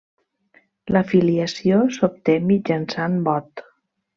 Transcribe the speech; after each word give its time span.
La 0.95 1.03
filiació 1.11 1.81
s'obté 1.99 2.39
mitjançant 2.49 3.21
vot. 3.29 3.67